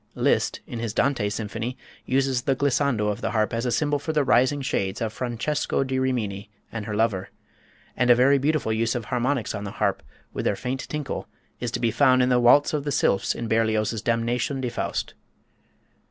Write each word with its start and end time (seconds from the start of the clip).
Liszt, 0.15 0.61
in 0.65 0.79
his 0.79 0.95
"Dante 0.95 1.29
Symphony," 1.29 1.77
uses 2.07 2.41
the 2.41 2.55
glissando 2.55 3.09
of 3.09 3.21
the 3.21 3.29
harp 3.33 3.53
as 3.53 3.67
a 3.67 3.71
symbol 3.71 3.99
for 3.99 4.13
the 4.13 4.23
rising 4.23 4.63
shades 4.63 4.99
of 4.99 5.13
Francesco 5.13 5.83
da 5.83 5.99
Rimini 5.99 6.49
and 6.71 6.87
her 6.87 6.95
lover, 6.95 7.29
and 7.95 8.09
a 8.09 8.15
very 8.15 8.39
beautiful 8.39 8.73
use 8.73 8.95
of 8.95 9.05
harmonics 9.05 9.53
on 9.53 9.63
the 9.63 9.73
harp 9.77 10.01
with 10.33 10.45
their 10.45 10.55
faint 10.55 10.89
tinkle 10.89 11.27
is 11.59 11.69
to 11.69 11.79
be 11.79 11.91
found 11.91 12.23
in 12.23 12.29
the 12.29 12.39
Waltz 12.39 12.73
of 12.73 12.83
the 12.83 12.91
Sylphs 12.91 13.35
in 13.35 13.47
Berlioz's 13.47 14.01
"Damnation 14.01 14.59
de 14.59 14.69
Faust." 14.71 15.13